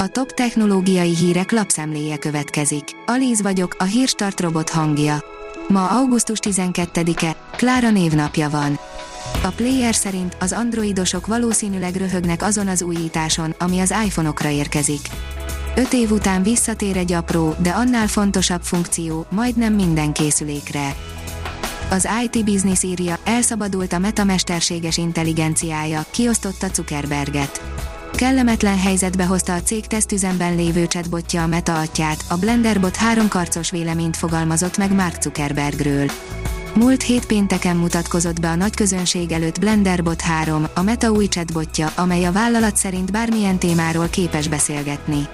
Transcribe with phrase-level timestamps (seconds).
[0.00, 2.84] A top technológiai hírek lapszemléje következik.
[3.06, 5.24] Alíz vagyok, a hírstart robot hangja.
[5.68, 8.78] Ma augusztus 12-e, Klára névnapja van.
[9.42, 15.00] A player szerint az androidosok valószínűleg röhögnek azon az újításon, ami az iPhone-okra érkezik.
[15.76, 20.94] 5 év után visszatér egy apró, de annál fontosabb funkció, majdnem minden készülékre.
[21.90, 27.60] Az IT Business írja, elszabadult a meta mesterséges intelligenciája, kiosztotta Zuckerberget.
[28.12, 33.70] Kellemetlen helyzetbe hozta a cég tesztüzemben lévő chatbotja a Meta atyát, a Blenderbot három karcos
[33.70, 36.10] véleményt fogalmazott meg Mark Zuckerbergről.
[36.74, 41.92] Múlt hét pénteken mutatkozott be a nagy közönség előtt Blenderbot 3, a Meta új chatbotja,
[41.96, 45.28] amely a vállalat szerint bármilyen témáról képes beszélgetni.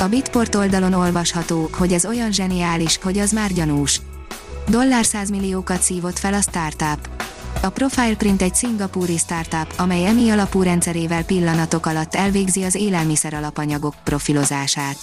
[0.00, 4.00] A Bitport oldalon olvasható, hogy ez olyan zseniális, hogy az már gyanús.
[4.68, 7.08] Dollár 100 milliókat szívott fel a startup.
[7.62, 13.94] A Profileprint egy szingapúri startup, amely emi alapú rendszerével pillanatok alatt elvégzi az élelmiszer alapanyagok
[14.04, 14.96] profilozását.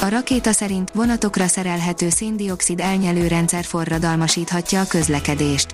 [0.00, 5.66] A rakéta szerint vonatokra szerelhető széndiokszid elnyelő rendszer forradalmasíthatja a közlekedést.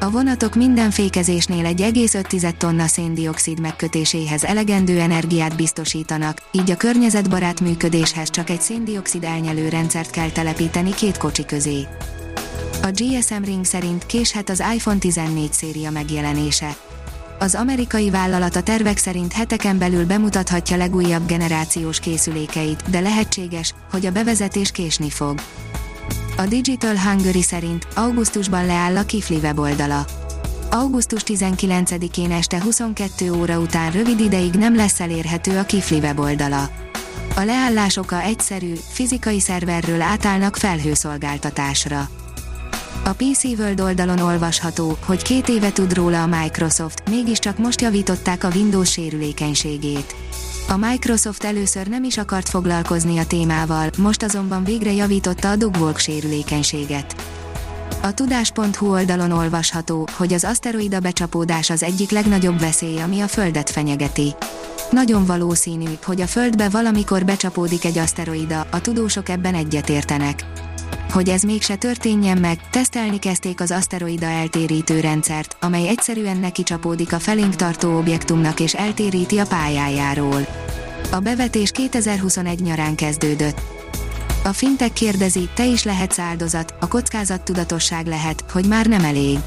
[0.00, 8.30] A vonatok minden fékezésnél 1,5 tonna széndiokszid megkötéséhez elegendő energiát biztosítanak, így a környezetbarát működéshez
[8.30, 11.86] csak egy széndiokszid elnyelő rendszert kell telepíteni két kocsi közé.
[12.84, 16.76] A GSM Ring szerint késhet az iPhone 14 széria megjelenése.
[17.38, 24.06] Az amerikai vállalat a tervek szerint heteken belül bemutathatja legújabb generációs készülékeit, de lehetséges, hogy
[24.06, 25.40] a bevezetés késni fog.
[26.36, 30.06] A Digital Hungary szerint augusztusban leáll a Kifli weboldala.
[30.70, 36.70] Augusztus 19-én este 22 óra után rövid ideig nem lesz elérhető a Kifli weboldala.
[37.36, 42.08] A leállás oka egyszerű, fizikai szerverről átállnak felhőszolgáltatásra.
[43.06, 48.44] A PC World oldalon olvasható, hogy két éve tud róla a Microsoft, mégiscsak most javították
[48.44, 50.14] a Windows sérülékenységét.
[50.68, 55.98] A Microsoft először nem is akart foglalkozni a témával, most azonban végre javította a dugwalk
[55.98, 57.14] sérülékenységet.
[58.02, 63.70] A tudás.hu oldalon olvasható, hogy az aszteroida becsapódás az egyik legnagyobb veszély, ami a Földet
[63.70, 64.34] fenyegeti.
[64.90, 70.44] Nagyon valószínű, hogy a Földbe valamikor becsapódik egy aszteroida, a tudósok ebben egyetértenek.
[71.14, 77.12] Hogy ez mégse történjen meg, tesztelni kezdték az aszteroida eltérítő rendszert, amely egyszerűen neki csapódik
[77.12, 80.46] a felénk tartó objektumnak és eltéríti a pályájáról.
[81.10, 83.60] A bevetés 2021 nyarán kezdődött.
[84.44, 89.38] A fintek kérdezi, te is lehetsz áldozat, a kockázat tudatosság lehet, hogy már nem elég.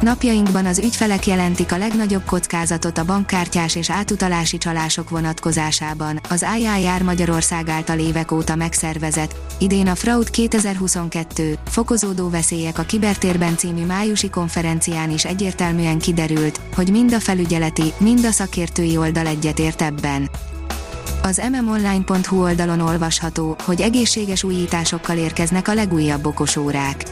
[0.00, 6.20] Napjainkban az ügyfelek jelentik a legnagyobb kockázatot a bankkártyás és átutalási csalások vonatkozásában.
[6.28, 13.56] Az IIR Magyarország által évek óta megszervezett, idén a Fraud 2022, fokozódó veszélyek a kibertérben
[13.56, 19.82] című májusi konferencián is egyértelműen kiderült, hogy mind a felügyeleti, mind a szakértői oldal egyetért
[19.82, 20.30] ebben.
[21.22, 27.04] Az mmonline.hu oldalon olvasható, hogy egészséges újításokkal érkeznek a legújabb okosórák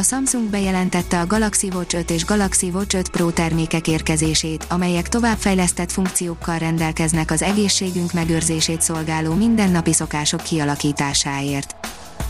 [0.00, 5.08] a Samsung bejelentette a Galaxy Watch 5 és Galaxy Watch 5 Pro termékek érkezését, amelyek
[5.08, 11.74] továbbfejlesztett funkciókkal rendelkeznek az egészségünk megőrzését szolgáló mindennapi szokások kialakításáért.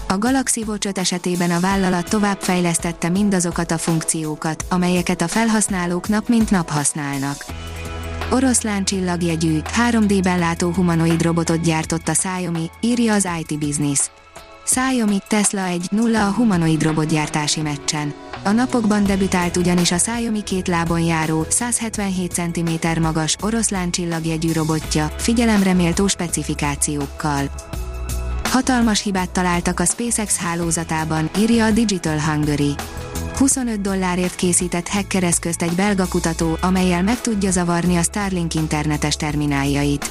[0.08, 6.28] A Galaxy Watch 5 esetében a vállalat továbbfejlesztette mindazokat a funkciókat, amelyeket a felhasználók nap
[6.28, 7.44] mint nap használnak.
[8.30, 9.58] Oroszlán csillagjegyű,
[9.90, 14.10] 3D-ben látó humanoid robotot gyártott a Xiaomi, írja az IT Business.
[14.70, 18.14] Xiaomi Tesla 1-0 a humanoid robotgyártási meccsen.
[18.44, 25.12] A napokban debütált ugyanis a Xiaomi két lábon járó, 177 cm magas, oroszlán csillagjegyű robotja,
[25.16, 27.50] figyelemre méltó specifikációkkal.
[28.44, 32.74] Hatalmas hibát találtak a SpaceX hálózatában, írja a Digital Hungary.
[33.36, 40.10] 25 dollárért készített hackereszközt egy belga kutató, amelyel meg tudja zavarni a Starlink internetes termináljait.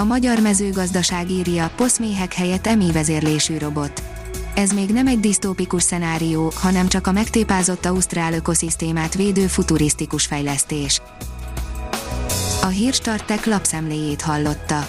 [0.00, 4.02] A magyar mezőgazdaság írja, poszméhek helyett emi vezérlésű robot.
[4.54, 11.00] Ez még nem egy disztópikus szenárió, hanem csak a megtépázott ausztrál ökoszisztémát védő futurisztikus fejlesztés.
[12.62, 14.88] A Hírstartek lapszemléjét hallotta.